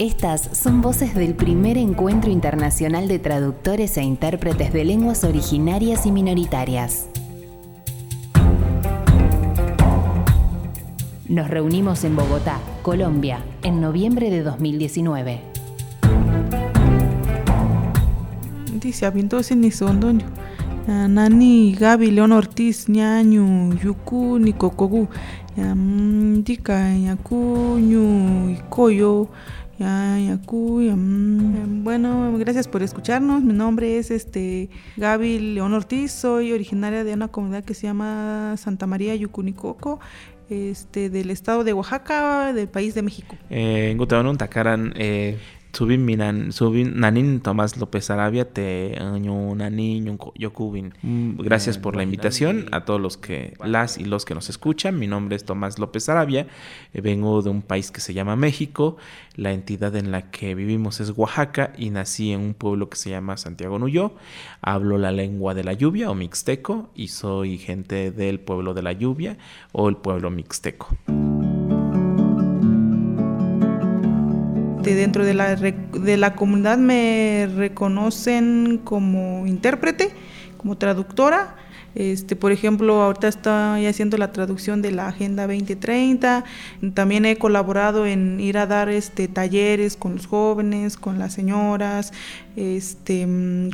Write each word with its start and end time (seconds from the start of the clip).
Estas 0.00 0.56
son 0.56 0.80
voces 0.80 1.14
del 1.14 1.34
primer 1.34 1.76
encuentro 1.76 2.30
internacional 2.30 3.06
de 3.06 3.18
traductores 3.18 3.98
e 3.98 4.02
intérpretes 4.02 4.72
de 4.72 4.82
lenguas 4.86 5.24
originarias 5.24 6.06
y 6.06 6.10
minoritarias. 6.10 7.10
Nos 11.28 11.50
reunimos 11.50 12.02
en 12.04 12.16
Bogotá, 12.16 12.60
Colombia, 12.80 13.44
en 13.62 13.82
noviembre 13.82 14.30
de 14.30 14.42
2019. 14.42 15.42
Dice, 18.80 19.04
avintosi 19.04 19.54
ni 19.54 19.70
sondonyo. 19.70 20.24
Nani 20.88 21.76
Gaby 21.78 22.10
León 22.10 22.32
Ortiz, 22.32 22.88
ñañu, 22.88 23.74
yuku, 23.74 24.38
ni 24.38 24.54
kokogu. 24.54 25.08
Yaku, 29.80 30.82
ñu, 30.82 30.92
koyo. 30.92 30.94
Bueno, 31.82 32.36
gracias 32.38 32.68
por 32.68 32.82
escucharnos. 32.82 33.42
Mi 33.42 33.54
nombre 33.54 33.96
es 33.96 34.10
este 34.10 34.68
Gaby 34.98 35.54
León 35.54 35.72
Ortiz. 35.72 36.12
Soy 36.12 36.52
originaria 36.52 37.02
de 37.02 37.14
una 37.14 37.28
comunidad 37.28 37.64
que 37.64 37.72
se 37.72 37.86
llama 37.86 38.56
Santa 38.58 38.86
María 38.86 39.14
Yucunicoco, 39.14 39.98
este, 40.50 41.08
del 41.08 41.30
estado 41.30 41.64
de 41.64 41.72
Oaxaca, 41.72 42.52
del 42.52 42.68
país 42.68 42.94
de 42.94 43.02
México. 43.02 43.36
Eh, 43.48 43.96
Takaran, 44.36 44.92
eh, 44.96 45.38
Subin 45.72 46.04
minan, 46.04 46.52
subin 46.52 46.98
nanin 47.00 47.40
Tomás 47.40 47.76
López 47.76 48.10
Arabia 48.10 48.44
te 48.44 48.96
nanin 49.56 50.18
yokubin. 50.34 50.94
Mm, 51.02 51.40
gracias 51.40 51.78
por 51.78 51.96
la 51.96 52.02
invitación 52.02 52.66
a 52.72 52.84
todos 52.84 53.00
los 53.00 53.16
que 53.16 53.54
las 53.64 53.96
y 53.96 54.04
los 54.04 54.24
que 54.24 54.34
nos 54.34 54.48
escuchan. 54.50 54.98
Mi 54.98 55.06
nombre 55.06 55.36
es 55.36 55.44
Tomás 55.44 55.78
López 55.78 56.08
Arabia. 56.08 56.48
Eh, 56.92 57.00
vengo 57.00 57.40
de 57.42 57.50
un 57.50 57.62
país 57.62 57.90
que 57.90 58.00
se 58.00 58.14
llama 58.14 58.36
México. 58.36 58.96
La 59.36 59.52
entidad 59.52 59.94
en 59.94 60.10
la 60.10 60.30
que 60.30 60.54
vivimos 60.54 61.00
es 61.00 61.12
Oaxaca 61.16 61.72
y 61.78 61.90
nací 61.90 62.32
en 62.32 62.40
un 62.40 62.54
pueblo 62.54 62.90
que 62.90 62.96
se 62.96 63.10
llama 63.10 63.36
Santiago 63.36 63.78
Nuyo. 63.78 64.14
Hablo 64.62 64.98
la 64.98 65.12
lengua 65.12 65.54
de 65.54 65.64
la 65.64 65.72
lluvia 65.72 66.10
o 66.10 66.14
mixteco 66.14 66.90
y 66.94 67.08
soy 67.08 67.58
gente 67.58 68.10
del 68.10 68.40
pueblo 68.40 68.74
de 68.74 68.82
la 68.82 68.92
lluvia 68.92 69.38
o 69.72 69.88
el 69.88 69.96
pueblo 69.96 70.30
mixteco. 70.30 70.88
Dentro 74.82 75.24
de 75.24 75.34
la, 75.34 75.54
de 75.56 76.16
la 76.16 76.34
comunidad 76.34 76.78
me 76.78 77.48
reconocen 77.56 78.80
como 78.82 79.46
intérprete, 79.46 80.10
como 80.56 80.76
traductora. 80.76 81.56
Este, 81.94 82.36
por 82.36 82.52
ejemplo, 82.52 83.02
ahorita 83.02 83.28
estoy 83.28 83.86
haciendo 83.86 84.16
la 84.16 84.30
traducción 84.30 84.80
de 84.80 84.92
la 84.92 85.08
Agenda 85.08 85.46
2030. 85.46 86.44
También 86.94 87.24
he 87.24 87.36
colaborado 87.36 88.06
en 88.06 88.38
ir 88.40 88.58
a 88.58 88.66
dar 88.66 88.88
este, 88.88 89.26
talleres 89.26 89.96
con 89.96 90.14
los 90.14 90.26
jóvenes, 90.26 90.96
con 90.96 91.18
las 91.18 91.32
señoras, 91.32 92.12
este, 92.56 93.26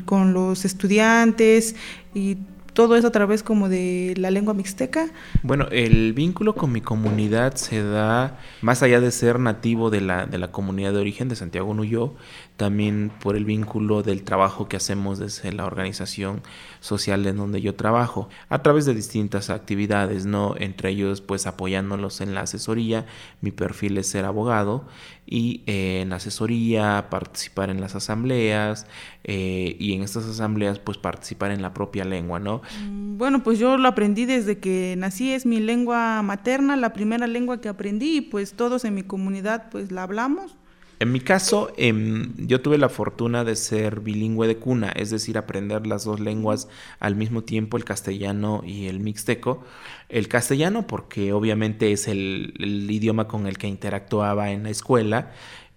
con 0.06 0.32
los 0.32 0.64
estudiantes 0.64 1.76
y 2.14 2.38
todo 2.76 2.94
eso 2.94 3.06
a 3.06 3.10
través 3.10 3.42
como 3.42 3.70
de 3.70 4.12
la 4.18 4.30
lengua 4.30 4.52
mixteca. 4.52 5.08
Bueno, 5.42 5.66
el 5.70 6.12
vínculo 6.12 6.54
con 6.54 6.72
mi 6.72 6.82
comunidad 6.82 7.54
se 7.54 7.82
da 7.82 8.38
más 8.60 8.82
allá 8.82 9.00
de 9.00 9.10
ser 9.12 9.40
nativo 9.40 9.88
de 9.88 10.02
la, 10.02 10.26
de 10.26 10.36
la 10.36 10.52
comunidad 10.52 10.92
de 10.92 10.98
origen 10.98 11.30
de 11.30 11.36
Santiago 11.36 11.72
Nuyo, 11.72 12.16
también 12.56 13.12
por 13.20 13.36
el 13.36 13.44
vínculo 13.44 14.02
del 14.02 14.22
trabajo 14.22 14.68
que 14.68 14.76
hacemos 14.76 15.18
desde 15.18 15.52
la 15.52 15.66
organización 15.66 16.42
social 16.80 17.26
en 17.26 17.36
donde 17.36 17.60
yo 17.60 17.74
trabajo, 17.74 18.28
a 18.48 18.62
través 18.62 18.86
de 18.86 18.94
distintas 18.94 19.50
actividades, 19.50 20.24
¿no? 20.24 20.54
Entre 20.58 20.90
ellos, 20.90 21.20
pues 21.20 21.46
apoyándolos 21.46 22.20
en 22.20 22.34
la 22.34 22.42
asesoría, 22.42 23.06
mi 23.40 23.50
perfil 23.50 23.98
es 23.98 24.08
ser 24.08 24.24
abogado 24.24 24.86
y 25.26 25.62
eh, 25.66 26.00
en 26.02 26.12
asesoría, 26.12 27.08
participar 27.10 27.68
en 27.68 27.80
las 27.80 27.94
asambleas 27.94 28.86
eh, 29.24 29.76
y 29.78 29.92
en 29.92 30.02
estas 30.02 30.24
asambleas 30.24 30.78
pues 30.78 30.98
participar 30.98 31.50
en 31.50 31.60
la 31.60 31.74
propia 31.74 32.04
lengua, 32.04 32.38
¿no? 32.38 32.62
Mm, 32.82 33.18
bueno, 33.18 33.42
pues 33.42 33.58
yo 33.58 33.76
lo 33.76 33.88
aprendí 33.88 34.24
desde 34.24 34.58
que 34.58 34.94
nací, 34.96 35.32
es 35.32 35.44
mi 35.44 35.60
lengua 35.60 36.22
materna, 36.22 36.76
la 36.76 36.92
primera 36.92 37.26
lengua 37.26 37.60
que 37.60 37.68
aprendí 37.68 38.18
y 38.18 38.20
pues 38.22 38.54
todos 38.54 38.84
en 38.84 38.94
mi 38.94 39.02
comunidad 39.02 39.68
pues 39.70 39.92
la 39.92 40.04
hablamos. 40.04 40.56
En 40.98 41.12
mi 41.12 41.20
caso, 41.20 41.72
em, 41.76 42.32
yo 42.38 42.62
tuve 42.62 42.78
la 42.78 42.88
fortuna 42.88 43.44
de 43.44 43.54
ser 43.54 44.00
bilingüe 44.00 44.46
de 44.48 44.56
cuna, 44.56 44.88
es 44.88 45.10
decir, 45.10 45.36
aprender 45.36 45.86
las 45.86 46.04
dos 46.04 46.20
lenguas 46.20 46.68
al 47.00 47.16
mismo 47.16 47.42
tiempo, 47.42 47.76
el 47.76 47.84
castellano 47.84 48.62
y 48.64 48.86
el 48.86 49.00
mixteco. 49.00 49.62
El 50.08 50.28
castellano 50.28 50.86
porque 50.86 51.34
obviamente 51.34 51.92
es 51.92 52.08
el 52.08 52.54
idioma 52.90 53.28
con 53.28 53.46
el 53.46 53.58
que 53.58 53.66
interactuaba 53.66 54.52
en 54.52 54.62
la 54.62 54.70
escuela 54.70 55.32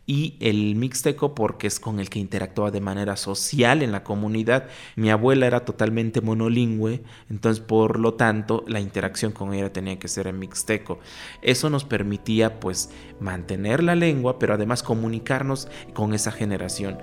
y 0.09 0.33
el 0.39 0.75
mixteco 0.75 1.35
porque 1.35 1.67
es 1.67 1.79
con 1.79 1.99
el 1.99 2.09
que 2.09 2.17
interactuaba 2.17 2.71
de 2.71 2.81
manera 2.81 3.15
social 3.15 3.83
en 3.83 3.91
la 3.91 4.03
comunidad. 4.03 4.65
Mi 4.95 5.11
abuela 5.11 5.45
era 5.45 5.65
totalmente 5.65 6.19
monolingüe, 6.19 7.03
entonces 7.29 7.63
por 7.63 7.99
lo 7.99 8.15
tanto 8.15 8.63
la 8.67 8.79
interacción 8.79 9.31
con 9.31 9.53
ella 9.53 9.71
tenía 9.71 9.99
que 9.99 10.07
ser 10.07 10.25
en 10.25 10.39
mixteco. 10.39 10.97
Eso 11.43 11.69
nos 11.69 11.85
permitía 11.85 12.59
pues 12.59 12.89
mantener 13.19 13.83
la 13.83 13.93
lengua, 13.93 14.39
pero 14.39 14.55
además 14.55 14.81
comunicarnos 14.81 15.67
con 15.93 16.15
esa 16.15 16.31
generación. 16.31 16.97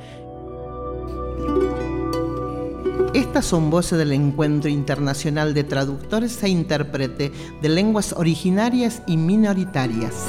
Estas 3.15 3.45
son 3.45 3.71
voces 3.71 3.99
del 3.99 4.11
Encuentro 4.11 4.69
Internacional 4.69 5.55
de 5.55 5.62
Traductores 5.62 6.43
e 6.43 6.49
Intérprete 6.49 7.31
de 7.62 7.69
Lenguas 7.69 8.15
Originarias 8.15 9.00
y 9.06 9.16
Minoritarias. 9.16 10.27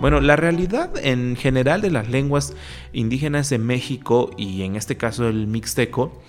Bueno, 0.00 0.20
la 0.20 0.36
realidad 0.36 0.90
en 1.02 1.36
general 1.36 1.80
de 1.80 1.90
las 1.90 2.08
lenguas 2.08 2.54
indígenas 2.92 3.48
de 3.48 3.58
México 3.58 4.30
y 4.36 4.62
en 4.62 4.76
este 4.76 4.98
caso 4.98 5.26
el 5.26 5.46
mixteco 5.46 6.22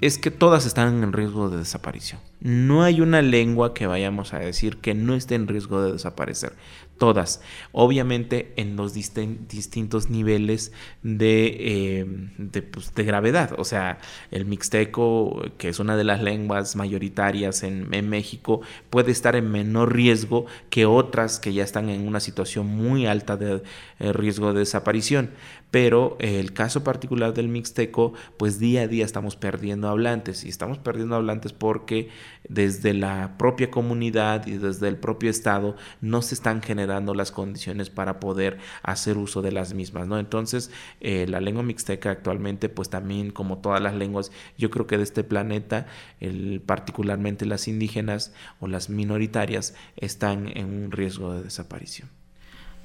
es 0.00 0.18
que 0.18 0.32
todas 0.32 0.66
están 0.66 1.02
en 1.02 1.12
riesgo 1.12 1.48
de 1.48 1.58
desaparición. 1.58 2.20
No 2.40 2.82
hay 2.82 3.00
una 3.00 3.22
lengua 3.22 3.72
que 3.72 3.86
vayamos 3.86 4.34
a 4.34 4.40
decir 4.40 4.78
que 4.78 4.94
no 4.94 5.14
esté 5.14 5.36
en 5.36 5.46
riesgo 5.46 5.80
de 5.80 5.92
desaparecer. 5.92 6.54
Todas. 7.04 7.42
Obviamente 7.72 8.54
en 8.56 8.76
los 8.76 8.94
distintos 8.94 10.08
niveles 10.08 10.72
de, 11.02 11.56
eh, 11.60 12.62
pues, 12.72 12.94
de, 12.94 13.04
gravedad. 13.04 13.54
O 13.58 13.64
sea, 13.64 13.98
el 14.30 14.46
mixteco, 14.46 15.42
que 15.58 15.68
es 15.68 15.80
una 15.80 15.98
de 15.98 16.04
las 16.04 16.22
lenguas 16.22 16.76
mayoritarias 16.76 17.62
en, 17.62 18.08
México, 18.08 18.62
puede 18.88 19.12
estar 19.12 19.36
en 19.36 19.50
menor 19.50 19.94
riesgo 19.94 20.46
que 20.70 20.86
otras 20.86 21.38
que 21.38 21.52
ya 21.52 21.62
están 21.62 21.90
en 21.90 22.08
una 22.08 22.20
situación 22.20 22.68
muy 22.68 23.04
alta 23.04 23.36
de 23.36 23.62
eh, 23.98 24.12
riesgo 24.14 24.54
de 24.54 24.60
desaparición 24.60 25.28
pero 25.74 26.16
el 26.20 26.52
caso 26.52 26.84
particular 26.84 27.34
del 27.34 27.48
mixteco, 27.48 28.12
pues 28.36 28.60
día 28.60 28.82
a 28.82 28.86
día 28.86 29.04
estamos 29.04 29.34
perdiendo 29.34 29.88
hablantes 29.88 30.44
y 30.44 30.48
estamos 30.48 30.78
perdiendo 30.78 31.16
hablantes 31.16 31.52
porque 31.52 32.10
desde 32.48 32.94
la 32.94 33.34
propia 33.38 33.72
comunidad 33.72 34.46
y 34.46 34.52
desde 34.52 34.86
el 34.86 34.96
propio 34.96 35.30
estado 35.30 35.74
no 36.00 36.22
se 36.22 36.36
están 36.36 36.62
generando 36.62 36.93
las 37.14 37.32
condiciones 37.32 37.90
para 37.90 38.20
poder 38.20 38.58
hacer 38.82 39.18
uso 39.18 39.42
de 39.42 39.52
las 39.52 39.74
mismas, 39.74 40.06
¿no? 40.06 40.18
Entonces, 40.18 40.70
eh, 41.00 41.26
la 41.28 41.40
lengua 41.40 41.62
mixteca 41.62 42.10
actualmente, 42.10 42.68
pues 42.68 42.90
también 42.90 43.30
como 43.30 43.58
todas 43.58 43.80
las 43.80 43.94
lenguas, 43.94 44.30
yo 44.56 44.70
creo 44.70 44.86
que 44.86 44.96
de 44.96 45.02
este 45.02 45.24
planeta, 45.24 45.86
el, 46.20 46.62
particularmente 46.64 47.46
las 47.46 47.68
indígenas 47.68 48.32
o 48.60 48.68
las 48.68 48.88
minoritarias, 48.90 49.74
están 49.96 50.48
en 50.56 50.66
un 50.66 50.90
riesgo 50.92 51.34
de 51.34 51.42
desaparición. 51.42 52.08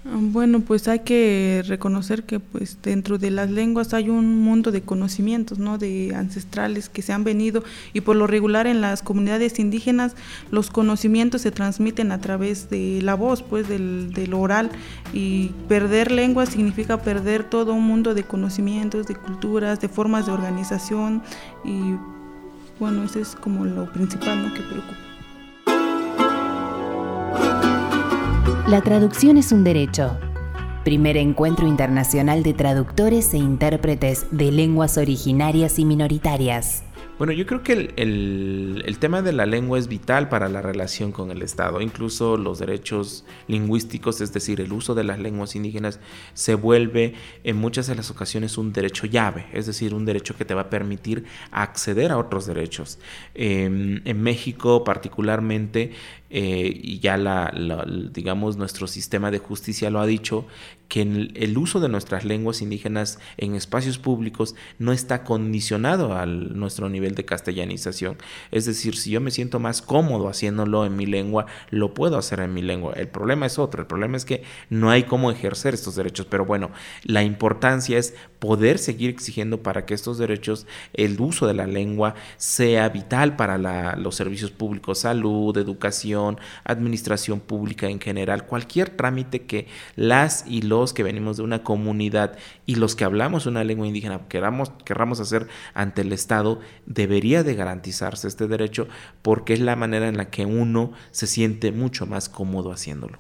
Bueno, 0.06 0.62
pues 0.62 0.88
hay 0.88 1.00
que 1.00 1.62
reconocer 1.68 2.24
que 2.24 2.40
pues 2.40 2.78
dentro 2.82 3.18
de 3.18 3.32
las 3.32 3.52
lenguas 3.52 3.94
hay 3.94 4.10
un 4.10 4.42
mundo 4.42 4.72
de 4.72 4.82
conocimientos, 4.82 5.60
¿no? 5.60 5.78
De 5.78 6.16
ancestrales 6.16 6.88
que 6.88 7.02
se 7.02 7.12
han 7.12 7.26
venido 7.26 7.66
y 7.92 8.00
por 8.00 8.16
lo 8.16 8.26
regular 8.26 8.66
en 8.66 8.80
las 8.80 9.04
comunidades 9.04 9.60
indígenas 9.60 10.16
los 10.52 10.70
conocimientos 10.70 11.42
se 11.42 11.52
transmiten 11.52 12.14
a 12.14 12.22
través 12.22 12.70
de 12.70 13.02
la 13.02 13.16
voz, 13.16 13.44
pues 13.44 13.68
del, 13.68 14.14
del 14.14 14.34
oral 14.34 14.72
y 15.12 15.52
perder 15.68 16.12
lengua 16.12 16.46
significa 16.46 17.02
perder 17.02 17.44
todo 17.44 17.74
un 17.74 17.84
mundo 17.84 18.14
de 18.14 18.24
conocimientos, 18.24 19.06
de 19.06 19.16
culturas, 19.16 19.82
de 19.82 19.90
formas 19.90 20.28
de 20.28 20.32
organización 20.32 21.22
y 21.66 21.96
bueno, 22.80 23.04
eso 23.04 23.20
es 23.20 23.36
como 23.36 23.66
lo 23.66 23.92
principal, 23.92 24.42
¿no? 24.42 24.54
Que 24.54 24.62
preocupa. 24.62 25.09
La 28.70 28.82
traducción 28.82 29.38
es 29.38 29.52
un 29.52 29.64
derecho. 29.64 30.16
Primer 30.84 31.18
encuentro 31.18 31.66
internacional 31.66 32.44
de 32.44 32.54
traductores 32.54 33.34
e 33.34 33.38
intérpretes 33.38 34.28
de 34.30 34.52
lenguas 34.52 35.00
originarias 35.00 35.80
y 35.80 35.86
minoritarias. 35.86 36.84
Bueno, 37.20 37.34
yo 37.34 37.46
creo 37.46 37.64
que 37.64 37.74
el, 37.98 38.98
tema 39.02 39.22
de 39.22 39.34
la 39.34 39.46
lengua 39.46 39.78
es 39.78 39.90
vital 39.90 40.30
para 40.30 40.48
la 40.48 40.62
relación 40.62 41.12
con 41.12 41.32
el 41.32 41.42
Estado. 41.42 41.82
Incluso 41.82 42.38
los 42.38 42.60
derechos 42.60 43.26
lingüísticos, 43.48 44.22
es 44.22 44.32
decir, 44.32 44.62
el 44.62 44.72
uso 44.72 44.96
de 44.96 45.04
las 45.04 45.20
lenguas 45.20 45.54
indígenas, 45.58 46.00
se 46.34 46.56
vuelve 46.56 47.16
en 47.44 47.58
muchas 47.58 47.88
de 47.88 47.96
las 47.96 48.10
ocasiones 48.10 48.58
un 48.58 48.72
derecho 48.72 49.06
llave, 49.06 49.48
es 49.52 49.66
decir, 49.66 49.94
un 49.94 50.06
derecho 50.06 50.38
que 50.38 50.46
te 50.46 50.54
va 50.54 50.62
a 50.62 50.70
permitir 50.70 51.26
acceder 51.52 52.14
a 52.14 52.18
otros 52.18 52.46
derechos. 52.46 53.00
Em, 53.36 54.02
en 54.06 54.24
México 54.24 54.86
particularmente, 54.86 55.92
eh, 56.30 56.72
y 56.74 57.00
ya 57.00 57.18
la, 57.18 57.52
digamos 58.14 58.56
nuestro 58.56 58.88
sistema 58.88 59.30
de 59.30 59.40
justicia 59.40 59.90
lo 59.90 60.00
ha 60.00 60.06
dicho, 60.06 60.46
que 60.90 61.02
el 61.02 61.58
uso 61.58 61.80
de 61.80 61.88
nuestras 61.88 62.26
lenguas 62.26 62.62
indígenas 62.62 63.20
en 63.38 63.56
espacios 63.56 64.00
públicos 64.00 64.56
no 64.80 64.92
está 64.92 65.24
condicionado 65.24 66.14
a 66.14 66.26
nuestro 66.26 66.90
nivel 66.90 67.09
de 67.16 67.26
castellanización. 67.26 68.18
Es 68.52 68.66
decir, 68.66 68.96
si 68.96 69.12
yo 69.12 69.22
me 69.22 69.32
siento 69.32 69.60
más 69.60 69.82
cómodo 69.82 70.28
haciéndolo 70.28 70.86
en 70.86 70.96
mi 70.96 71.06
lengua, 71.06 71.46
lo 71.70 71.94
puedo 71.94 72.18
hacer 72.18 72.40
en 72.40 72.54
mi 72.54 72.62
lengua. 72.62 72.94
El 72.96 73.08
problema 73.08 73.46
es 73.46 73.60
otro, 73.60 73.82
el 73.82 73.88
problema 73.88 74.18
es 74.18 74.26
que 74.26 74.44
no 74.70 74.90
hay 74.90 75.04
cómo 75.04 75.32
ejercer 75.32 75.74
estos 75.74 75.96
derechos, 75.96 76.26
pero 76.26 76.46
bueno, 76.46 76.72
la 77.04 77.24
importancia 77.24 77.98
es 77.98 78.14
poder 78.40 78.78
seguir 78.78 79.10
exigiendo 79.10 79.62
para 79.62 79.86
que 79.86 79.94
estos 79.94 80.18
derechos, 80.18 80.66
el 80.94 81.20
uso 81.20 81.46
de 81.46 81.54
la 81.54 81.68
lengua 81.68 82.16
sea 82.38 82.90
vital 82.90 83.36
para 83.36 83.96
los 83.98 84.16
servicios 84.16 84.52
públicos, 84.52 85.00
salud, 85.00 85.58
educación, 85.58 86.40
administración 86.64 87.40
pública 87.40 87.88
en 87.88 88.00
general, 88.00 88.46
cualquier 88.46 88.90
trámite 88.90 89.42
que 89.42 89.68
las 89.96 90.46
y 90.48 90.62
los 90.62 90.94
que 90.94 91.04
venimos 91.04 91.38
de 91.38 91.44
una 91.44 91.64
comunidad 91.64 92.38
y 92.66 92.76
los 92.76 92.96
que 92.96 93.04
hablamos 93.04 93.46
una 93.46 93.64
lengua 93.64 93.88
indígena 93.88 94.22
queramos, 94.30 94.72
querramos 94.86 95.20
hacer 95.20 95.48
ante 95.74 96.02
el 96.02 96.14
Estado, 96.14 96.60
debería 97.00 97.44
de 97.44 97.56
garantizarse 97.56 98.28
este 98.28 98.50
derecho 98.50 98.90
porque 99.22 99.54
es 99.54 99.62
la 99.62 99.78
manera 99.78 100.10
en 100.10 100.18
la 100.18 100.30
que 100.30 100.46
uno 100.46 100.92
se 101.12 101.28
siente 101.28 101.72
mucho 101.72 102.06
más 102.06 102.28
cómodo 102.28 102.74
haciéndolo. 102.74 103.18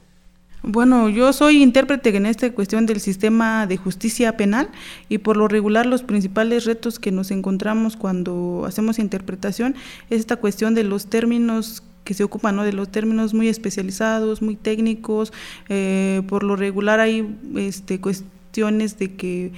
Bueno, 0.61 1.07
yo 1.07 1.31
soy 1.31 1.63
intérprete 1.63 2.09
en 2.09 2.25
esta 2.25 2.51
cuestión 2.51 2.85
del 2.85 2.99
sistema 2.99 3.65
de 3.65 3.77
justicia 3.77 4.35
penal 4.35 4.69
y 5.07 5.19
por 5.19 5.37
lo 5.37 5.47
regular 5.47 5.85
los 5.85 6.03
principales 6.03 6.65
retos 6.65 6.99
que 6.99 7.13
nos 7.13 7.31
encontramos 7.31 7.95
cuando 7.95 8.65
hacemos 8.67 8.99
interpretación 8.99 9.75
es 10.09 10.19
esta 10.19 10.35
cuestión 10.35 10.75
de 10.75 10.83
los 10.83 11.05
términos 11.05 11.81
que 12.03 12.13
se 12.13 12.25
ocupan 12.25 12.57
¿no? 12.57 12.65
de 12.65 12.73
los 12.73 12.89
términos 12.89 13.33
muy 13.33 13.47
especializados, 13.47 14.41
muy 14.41 14.57
técnicos. 14.57 15.31
Eh, 15.69 16.23
por 16.27 16.43
lo 16.43 16.57
regular 16.57 16.99
hay 16.99 17.37
este, 17.55 18.01
cuestiones 18.01 18.38
de 18.51 19.15
que 19.15 19.51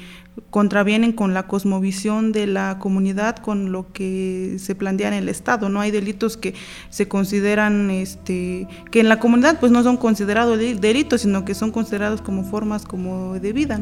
contravienen 0.50 1.12
con 1.12 1.34
la 1.34 1.48
cosmovisión 1.48 2.32
de 2.32 2.46
la 2.46 2.78
comunidad, 2.78 3.38
con 3.38 3.72
lo 3.72 3.92
que 3.92 4.58
se 4.60 4.76
plantea 4.76 5.08
en 5.08 5.16
el 5.16 5.30
Estado. 5.30 5.70
No 5.70 5.82
hay 5.82 5.92
delitos 5.92 6.38
que 6.38 6.54
se 6.90 7.08
consideran, 7.08 7.90
este, 7.90 8.68
que 8.92 9.00
en 9.00 9.10
la 9.10 9.20
comunidad 9.20 9.60
pues 9.60 9.72
no 9.72 9.82
son 9.84 9.98
considerados 9.98 10.60
delitos, 10.60 11.22
sino 11.22 11.46
que 11.46 11.56
son 11.56 11.72
considerados 11.72 12.22
como 12.22 12.44
formas 12.44 12.86
como 12.86 13.40
de 13.40 13.54
vida. 13.54 13.80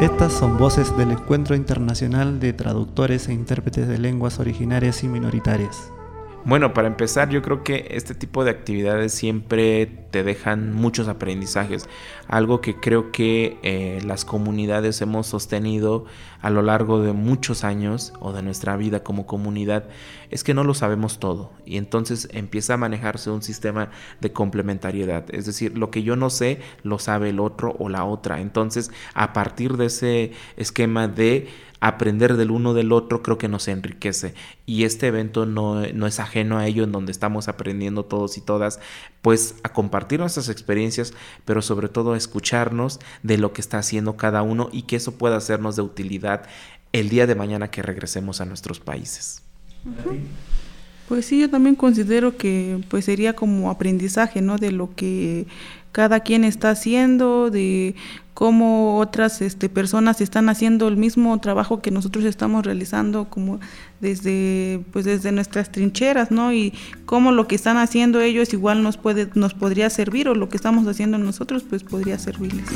Estas 0.00 0.32
son 0.32 0.56
voces 0.56 0.96
del 0.96 1.12
Encuentro 1.12 1.54
Internacional 1.54 2.40
de 2.40 2.54
Traductores 2.54 3.28
e 3.28 3.34
Intérpretes 3.34 3.86
de 3.86 3.98
Lenguas 3.98 4.40
Originarias 4.40 5.04
y 5.04 5.08
Minoritarias. 5.08 5.92
Bueno, 6.44 6.72
para 6.72 6.88
empezar, 6.88 7.28
yo 7.28 7.42
creo 7.42 7.62
que 7.62 7.88
este 7.90 8.14
tipo 8.14 8.44
de 8.44 8.50
actividades 8.50 9.12
siempre 9.12 9.86
te 10.10 10.24
dejan 10.24 10.72
muchos 10.72 11.06
aprendizajes. 11.06 11.86
Algo 12.28 12.62
que 12.62 12.76
creo 12.76 13.12
que 13.12 13.58
eh, 13.62 14.00
las 14.06 14.24
comunidades 14.24 15.02
hemos 15.02 15.26
sostenido 15.26 16.06
a 16.40 16.48
lo 16.48 16.62
largo 16.62 17.02
de 17.02 17.12
muchos 17.12 17.62
años 17.62 18.14
o 18.20 18.32
de 18.32 18.42
nuestra 18.42 18.78
vida 18.78 19.04
como 19.04 19.26
comunidad 19.26 19.84
es 20.30 20.42
que 20.42 20.54
no 20.54 20.64
lo 20.64 20.72
sabemos 20.72 21.18
todo 21.18 21.52
y 21.66 21.76
entonces 21.76 22.28
empieza 22.32 22.74
a 22.74 22.78
manejarse 22.78 23.30
un 23.30 23.42
sistema 23.42 23.90
de 24.22 24.32
complementariedad. 24.32 25.26
Es 25.34 25.44
decir, 25.44 25.76
lo 25.76 25.90
que 25.90 26.02
yo 26.02 26.16
no 26.16 26.30
sé 26.30 26.60
lo 26.82 26.98
sabe 26.98 27.28
el 27.28 27.40
otro 27.40 27.76
o 27.78 27.90
la 27.90 28.04
otra. 28.04 28.40
Entonces, 28.40 28.90
a 29.12 29.34
partir 29.34 29.76
de 29.76 29.86
ese 29.86 30.32
esquema 30.56 31.06
de 31.06 31.48
aprender 31.80 32.36
del 32.36 32.50
uno 32.50 32.74
del 32.74 32.92
otro 32.92 33.22
creo 33.22 33.38
que 33.38 33.48
nos 33.48 33.66
enriquece 33.68 34.34
y 34.66 34.84
este 34.84 35.06
evento 35.06 35.46
no, 35.46 35.82
es 35.82 36.20
ajeno 36.20 36.58
a 36.58 36.66
ello 36.66 36.84
en 36.84 36.92
donde 36.92 37.12
estamos 37.12 37.48
aprendiendo 37.48 38.04
todos 38.04 38.36
y 38.36 38.40
todas 38.40 38.80
pues 39.22 39.56
a 39.62 39.72
compartir 39.72 40.20
nuestras 40.20 40.48
experiencias 40.48 41.14
pero 41.44 41.62
sobre 41.62 41.88
todo 41.88 42.12
a 42.12 42.16
escucharnos 42.16 43.00
de 43.22 43.38
lo 43.38 43.52
que 43.52 43.60
está 43.62 43.78
haciendo 43.78 44.16
cada 44.16 44.42
uno 44.42 44.68
y 44.72 44.82
que 44.82 44.96
eso 44.96 45.16
pueda 45.16 45.36
hacernos 45.36 45.76
de 45.76 45.82
utilidad 45.82 46.42
el 46.92 47.08
día 47.08 47.26
de 47.26 47.34
mañana 47.34 47.70
que 47.70 47.82
regresemos 47.82 48.40
a 48.40 48.44
nuestros 48.44 48.80
países. 48.80 49.42
Pues 51.10 51.26
sí, 51.26 51.40
yo 51.40 51.50
también 51.50 51.74
considero 51.74 52.36
que 52.36 52.84
pues 52.88 53.06
sería 53.06 53.32
como 53.32 53.68
aprendizaje, 53.68 54.42
¿no? 54.42 54.58
De 54.58 54.70
lo 54.70 54.94
que 54.94 55.48
cada 55.90 56.20
quien 56.20 56.44
está 56.44 56.70
haciendo, 56.70 57.50
de 57.50 57.96
cómo 58.32 58.98
otras 58.98 59.42
este, 59.42 59.68
personas 59.68 60.20
están 60.20 60.48
haciendo 60.48 60.86
el 60.86 60.96
mismo 60.96 61.36
trabajo 61.40 61.82
que 61.82 61.90
nosotros 61.90 62.24
estamos 62.24 62.64
realizando 62.64 63.24
como 63.24 63.58
desde 63.98 64.84
pues 64.92 65.04
desde 65.04 65.32
nuestras 65.32 65.72
trincheras, 65.72 66.30
¿no? 66.30 66.52
Y 66.52 66.74
cómo 67.06 67.32
lo 67.32 67.48
que 67.48 67.56
están 67.56 67.76
haciendo 67.76 68.20
ellos 68.20 68.52
igual 68.52 68.84
nos 68.84 68.96
puede 68.96 69.28
nos 69.34 69.52
podría 69.52 69.90
servir 69.90 70.28
o 70.28 70.36
lo 70.36 70.48
que 70.48 70.58
estamos 70.58 70.86
haciendo 70.86 71.18
nosotros 71.18 71.64
pues 71.68 71.82
podría 71.82 72.20
servirles. 72.20 72.68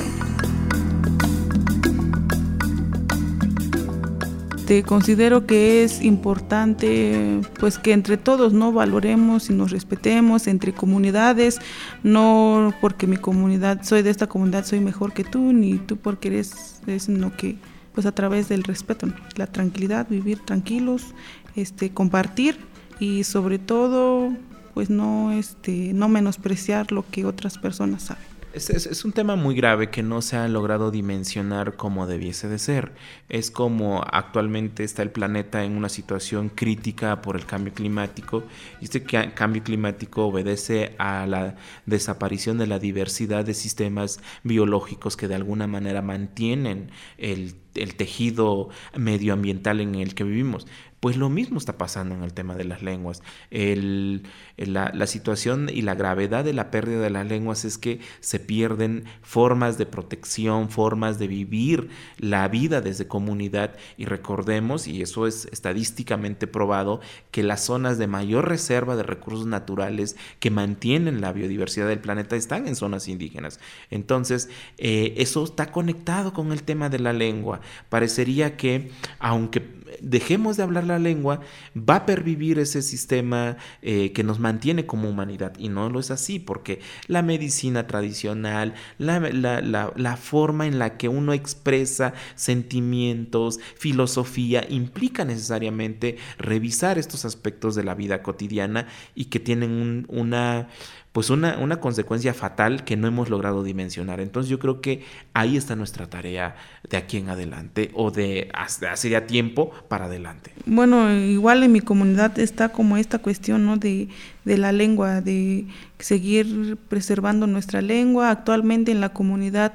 Este, 4.65 4.83
considero 4.83 5.47
que 5.47 5.85
es 5.85 6.01
importante 6.01 7.43
pues 7.61 7.77
que 7.77 7.93
entre 7.93 8.17
todos 8.17 8.55
no 8.55 8.73
valoremos 8.73 9.51
y 9.51 9.53
nos 9.53 9.71
respetemos 9.71 10.47
entre 10.47 10.73
comunidades, 10.73 11.59
no 12.03 12.73
porque 12.81 13.07
mi 13.07 13.19
comunidad, 13.19 13.83
soy 13.83 14.01
de 14.01 14.09
esta 14.09 14.27
comunidad, 14.27 14.65
soy 14.65 14.81
mejor 14.81 15.13
que 15.13 15.23
tú, 15.23 15.53
ni 15.53 15.75
tú 15.77 15.99
porque 15.99 16.29
eres, 16.29 16.81
sino 16.97 17.37
que 17.37 17.57
pues 17.93 18.07
a 18.07 18.13
través 18.13 18.49
del 18.49 18.65
respeto, 18.65 19.07
la 19.37 19.49
tranquilidad, 19.49 20.07
vivir 20.09 20.39
tranquilos, 20.39 21.09
este, 21.57 21.91
compartir 21.91 22.57
y 22.99 23.25
sobre 23.25 23.59
todo 23.59 24.33
pues 24.73 24.89
no, 24.89 25.31
este, 25.33 25.93
no 25.93 26.09
menospreciar 26.09 26.91
lo 26.91 27.05
que 27.11 27.27
otras 27.27 27.59
personas 27.59 28.05
saben. 28.05 28.34
Es, 28.55 29.05
un 29.05 29.11
tema 29.11 29.35
muy 29.35 29.57
grave 29.57 29.91
que 29.91 30.05
no 30.05 30.23
se 30.23 30.37
ha 30.37 30.47
logrado 30.47 30.93
dimensionar 30.93 31.75
como 31.75 32.07
debiese 32.07 32.47
de 32.47 32.61
ser. 32.61 32.93
Es 33.29 33.51
como 33.51 34.05
actualmente 34.09 34.85
está 34.85 35.03
el 35.03 35.11
planeta 35.11 35.65
en 35.65 35.77
una 35.77 35.89
situación 35.89 36.51
crítica 36.51 37.21
por 37.21 37.35
el 37.35 37.47
cambio 37.47 37.75
climático. 37.75 38.45
Y 38.81 38.85
este 38.85 39.03
cambio 39.03 39.65
climático 39.65 40.27
obedece 40.27 40.95
a 40.99 41.27
la 41.27 41.57
desaparición 41.87 42.57
de 42.57 42.69
la 42.69 42.79
diversidad 42.79 43.45
de 43.45 43.55
sistemas 43.55 44.21
biológicos 44.45 45.17
que 45.17 45.27
de 45.27 45.35
alguna 45.35 45.67
manera 45.67 46.01
mantienen 46.01 46.93
el 47.19 47.57
el 47.75 47.95
tejido 47.95 48.69
medioambiental 48.97 49.81
en 49.81 49.95
el 49.97 50.15
que 50.15 50.25
vivimos. 50.25 50.67
Pues 51.05 51.19
lo 51.19 51.29
mismo 51.29 51.59
está 51.59 51.77
pasando 51.77 52.15
en 52.15 52.23
el 52.23 52.33
tema 52.33 52.55
de 52.55 52.65
las 52.65 52.81
lenguas. 52.81 53.23
la, 53.51 55.07
situación 55.07 55.69
y 55.71 55.83
la 55.83 55.95
gravedad 55.95 56.47
de 56.47 56.55
la 56.55 56.71
pérdida 56.71 57.01
de 57.01 57.11
las 57.11 57.27
lenguas 57.27 57.67
es 57.67 57.77
que 57.77 58.01
se 58.21 58.41
pierden 58.41 59.05
formas 59.21 59.77
de 59.77 59.85
protección, 59.85 60.71
formas 60.71 61.19
de 61.19 61.29
vivir 61.29 61.91
la 62.17 62.49
vida 62.49 62.81
desde 62.81 63.07
comunidad 63.07 63.77
y 63.99 64.07
recordemos, 64.07 64.89
y 64.89 65.03
eso 65.03 65.27
es 65.27 65.45
estadísticamente 65.53 66.47
probado, 66.47 67.03
que 67.31 67.43
las 67.43 67.63
zonas 67.63 67.99
de 67.99 68.07
mayor 68.07 68.49
reserva 68.49 68.97
de 68.97 69.03
recursos 69.03 69.45
naturales 69.45 70.17
que 70.41 70.51
mantienen 70.51 71.21
la 71.21 71.35
biodiversidad 71.35 71.87
del 71.87 72.01
planeta 72.01 72.35
están 72.35 72.67
en 72.67 72.77
zonas 72.77 73.09
indígenas. 73.09 73.61
Entonces, 73.91 74.49
eh, 74.79 75.13
eso 75.19 75.45
está 75.45 75.71
conectado 75.71 76.33
con 76.33 76.51
el 76.51 76.63
tema 76.63 76.89
de 76.89 77.01
la 77.01 77.13
lengua. 77.13 77.61
Parecería 77.89 78.57
que, 78.57 78.91
aunque 79.19 79.75
dejemos 80.01 80.57
de 80.57 80.63
hablar 80.63 80.85
la 80.85 80.99
lengua, 80.99 81.41
va 81.77 81.97
a 81.97 82.07
pervivir 82.07 82.59
ese 82.59 82.83
sistema 82.83 83.57
eh, 83.83 84.13
que 84.13 84.25
nos 84.25 84.39
mantiene 84.39 84.87
como 84.87 85.09
humanidad. 85.09 85.55
Y 85.59 85.69
no 85.69 85.89
lo 85.91 86.01
es 86.01 86.11
así, 86.11 86.39
porque 86.39 86.81
la 87.07 87.23
medicina 87.23 87.87
tradicional, 87.87 88.75
la, 88.99 89.21
la, 89.21 90.17
forma 90.17 90.67
en 90.67 90.79
la 90.79 90.97
que 90.97 91.09
uno 91.09 91.33
expresa 91.33 92.15
sentimientos, 92.35 93.61
filosofía, 93.77 94.65
implica 94.69 95.25
necesariamente 95.25 96.17
revisar 96.39 96.99
estos 96.99 97.25
aspectos 97.25 97.75
de 97.75 97.85
la 97.85 97.95
vida 97.95 98.23
cotidiana 98.23 98.87
y 99.15 99.27
que 99.27 99.41
tienen 99.41 100.07
una 100.09 100.69
pues 101.15 101.31
una, 101.31 101.59
una, 101.59 101.77
consecuencia 101.77 102.35
fatal 102.35 102.83
que 102.83 102.97
no 102.97 103.07
hemos 103.07 103.31
logrado 103.31 103.63
dimensionar. 103.63 104.19
Entonces 104.19 104.51
yo 104.51 104.59
creo 104.59 104.81
que 104.81 105.05
ahí 105.33 105.57
está 105.57 105.77
nuestra 105.77 106.09
tarea 106.09 106.57
de 106.91 106.97
aquí 106.97 107.19
en 107.19 107.29
adelante 107.29 107.93
o 107.95 108.11
de 108.11 108.49
hace 108.53 109.11
ya 109.11 109.25
tiempo 109.25 109.71
para 109.87 110.07
adelante. 110.07 110.51
Bueno, 110.67 111.15
igual 111.15 111.63
en 111.63 111.71
mi 111.71 111.81
comunidad 111.81 112.37
está 112.41 112.71
como 112.71 112.97
esta 112.97 113.21
cuestión 113.21 113.65
¿no? 113.65 113.77
de, 113.77 114.09
de 114.45 114.59
la 114.59 114.73
lengua, 114.73 115.21
de 115.21 115.69
seguir 116.01 116.77
preservando 116.89 117.47
nuestra 117.47 117.81
lengua. 117.81 118.31
Actualmente 118.31 118.91
en 118.91 119.01
la 119.01 119.11
comunidad 119.11 119.75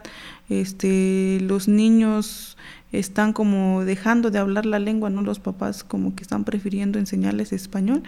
este, 0.50 1.40
los 1.40 1.70
niños 1.70 2.58
están 2.92 3.32
como 3.32 3.86
dejando 3.86 4.30
de 4.30 4.40
hablar 4.40 4.66
la 4.66 4.80
lengua, 4.80 5.10
¿no? 5.10 5.22
Los 5.22 5.40
papás 5.40 5.86
como 5.86 6.16
que 6.16 6.24
están 6.24 6.44
prefiriendo 6.44 7.00
enseñarles 7.00 7.54
español 7.54 8.04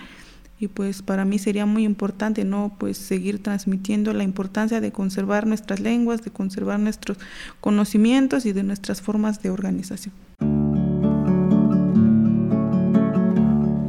y 0.62 0.68
pues 0.68 1.01
para 1.01 1.25
mí 1.25 1.39
sería 1.39 1.65
muy 1.65 1.84
importante 1.84 2.46
no 2.46 2.72
pues 2.77 2.98
seguir 2.98 3.41
transmitiendo 3.41 4.13
la 4.13 4.24
importancia 4.24 4.80
de 4.80 4.91
conservar 4.91 5.48
nuestras 5.48 5.80
lenguas 5.80 6.22
de 6.22 6.30
conservar 6.30 6.80
nuestros 6.80 7.18
conocimientos 7.60 8.46
y 8.46 8.53
de 8.53 8.62
nuestras 8.62 9.01
formas 9.01 9.41
de 9.41 9.50
organización 9.50 10.13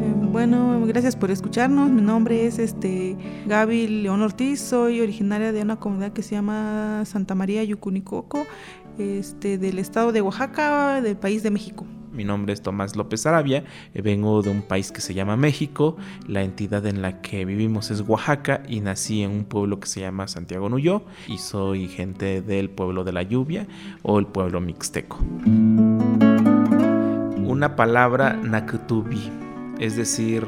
em, 0.01 0.33
bueno, 0.33 0.73
gracias 0.87 1.15
por 1.17 1.31
escucharnos. 1.31 1.91
Mi 1.91 2.03
nombre 2.03 2.47
es 2.47 2.59
este 2.59 3.17
Gaby 3.47 3.87
León 4.03 4.21
Ortiz. 4.23 4.61
Soy 4.61 5.01
originaria 5.01 5.53
de 5.53 5.63
una 5.63 5.77
comunidad 5.77 6.13
que 6.13 6.23
se 6.23 6.35
llama 6.35 7.05
Santa 7.07 7.35
María 7.35 7.63
Yucunicoco, 7.65 8.47
este, 8.99 9.59
del 9.59 9.79
estado 9.79 10.13
de 10.13 10.21
Oaxaca, 10.21 11.01
del 11.01 11.17
país 11.17 11.43
de 11.43 11.51
México. 11.51 11.87
Mi 12.13 12.25
nombre 12.25 12.53
es 12.53 12.61
Tomás 12.61 12.95
López 12.95 13.25
Arabia, 13.25 13.65
eh, 13.95 14.03
vengo 14.03 14.43
de 14.43 14.51
un 14.51 14.61
país 14.61 14.93
que 14.93 15.01
se 15.01 15.15
llama 15.15 15.37
México, 15.37 15.97
la 16.27 16.43
entidad 16.43 16.85
en 16.85 17.01
la 17.01 17.23
que 17.23 17.47
vivimos 17.47 17.91
es 17.91 18.03
Oaxaca 18.03 18.63
y 18.69 18.81
nací 18.81 19.23
en 19.23 19.31
un 19.31 19.45
pueblo 19.45 19.81
que 19.81 19.87
se 19.87 20.01
llama 20.01 20.29
Santiago 20.29 20.69
Nuyó 20.69 21.03
y 21.27 21.39
soy 21.39 21.89
gente 21.89 22.43
del 22.43 22.69
pueblo 22.69 23.05
de 23.05 23.13
la 23.13 23.23
lluvia 23.23 23.67
o 24.03 24.19
el 24.19 24.27
pueblo 24.27 24.61
mixteco. 24.61 25.19
Una 27.39 27.77
palabra 27.77 28.35
nakutubi, 28.35 29.31
es 29.81 29.97
decir, 29.97 30.47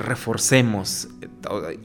reforcemos, 0.00 1.08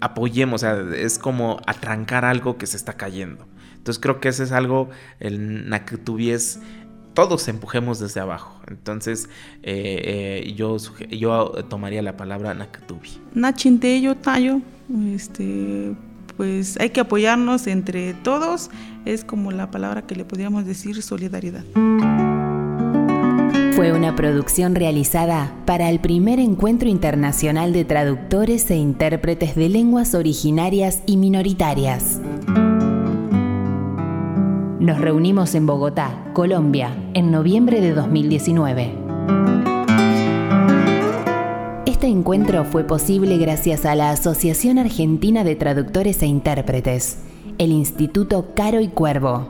apoyemos, 0.02 0.64
es 0.64 1.20
como 1.20 1.60
atrancar 1.68 2.26
algo 2.26 2.58
que 2.58 2.66
se 2.66 2.78
está 2.78 2.94
cayendo. 2.94 3.46
Entonces 3.76 4.02
creo 4.02 4.20
que 4.20 4.30
ese 4.30 4.44
es 4.44 4.52
algo, 4.52 4.90
el 5.20 5.70
nakutubi 5.70 6.32
es 6.32 6.60
todos 7.20 7.50
empujemos 7.50 8.00
desde 8.00 8.22
abajo. 8.22 8.56
Entonces, 8.68 9.28
eh, 9.62 10.46
eh, 10.46 10.54
yo, 10.56 10.78
yo 11.10 11.52
tomaría 11.68 12.02
la 12.02 12.16
palabra 12.16 12.54
Nakatubi. 12.54 13.10
Nachinteyo, 13.34 14.16
Tayo, 14.16 14.62
este, 15.14 15.96
pues 16.38 16.80
hay 16.80 16.92
que 16.92 17.02
apoyarnos 17.02 17.68
entre 17.68 18.14
todos. 18.14 18.70
Es 19.04 19.26
como 19.26 19.52
la 19.52 19.70
palabra 19.70 20.04
que 20.04 20.16
le 20.16 20.24
podríamos 20.24 20.66
decir 20.66 21.02
solidaridad. 21.02 21.66
Fue 23.76 23.92
una 23.92 24.16
producción 24.16 24.74
realizada 24.74 25.54
para 25.66 25.90
el 25.90 26.00
primer 26.00 26.40
encuentro 26.40 26.88
internacional 26.88 27.74
de 27.74 27.84
traductores 27.84 28.72
e 28.72 28.78
intérpretes 28.78 29.56
de 29.58 29.68
lenguas 29.68 30.16
originarias 30.16 31.04
y 31.06 31.18
minoritarias. 31.18 32.22
Nos 34.80 34.98
reunimos 34.98 35.56
en 35.56 35.66
Bogotá, 35.66 36.32
Colombia, 36.32 36.96
en 37.14 37.32
noviembre 37.32 37.82
de 37.82 37.94
2019. 37.94 38.96
Este 41.86 42.08
encuentro 42.08 42.64
fue 42.64 42.86
posible 42.86 43.38
gracias 43.38 43.86
a 43.86 43.94
la 43.96 44.12
Asociación 44.12 44.80
Argentina 44.80 45.44
de 45.44 45.58
Traductores 45.58 46.22
e 46.22 46.28
Intérpretes, 46.28 47.18
el 47.58 47.74
Instituto 47.74 48.54
Caro 48.56 48.80
y 48.80 48.88
Cuervo, 48.88 49.50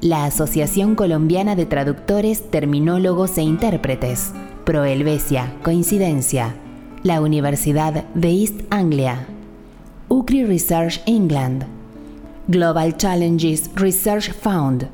la 0.00 0.24
Asociación 0.24 0.94
Colombiana 0.94 1.56
de 1.56 1.66
Traductores, 1.66 2.50
Terminólogos 2.50 3.36
e 3.36 3.42
Intérpretes, 3.42 4.32
Proelvesia, 4.64 5.52
Coincidencia, 5.62 6.54
la 7.02 7.20
Universidad 7.20 8.06
de 8.14 8.30
East 8.30 8.62
Anglia, 8.70 9.26
UCRI 10.08 10.46
Research 10.46 11.02
England, 11.04 11.66
Global 12.50 12.96
Challenges 12.96 13.70
Research 13.76 14.32
Fund, 14.32 14.88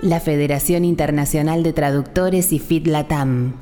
la 0.00 0.18
Federación 0.18 0.84
Internacional 0.84 1.62
de 1.62 1.72
Traductores 1.72 2.52
y 2.52 2.58
FIT-LATAM, 2.58 3.52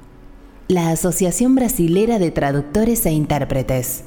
la 0.68 0.88
Asociación 0.88 1.54
Brasilera 1.54 2.18
de 2.18 2.30
Traductores 2.30 3.04
e 3.04 3.12
Intérpretes, 3.12 4.04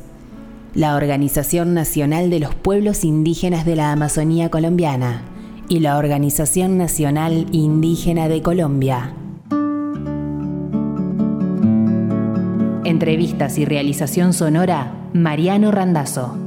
la 0.73 0.95
Organización 0.95 1.75
Nacional 1.75 2.31
de 2.31 2.39
los 2.39 2.55
Pueblos 2.55 3.03
Indígenas 3.03 3.67
de 3.67 3.75
la 3.75 3.91
Amazonía 3.91 4.49
Colombiana 4.49 5.21
y 5.69 5.81
la 5.81 5.99
Organización 5.99 6.79
Nacional 6.79 7.45
Indígena 7.51 8.27
de 8.27 8.41
Colombia. 8.41 9.13
Entrevistas 12.83 13.59
y 13.59 13.65
realización 13.65 14.33
sonora, 14.33 14.91
Mariano 15.13 15.71
Randazzo. 15.71 16.42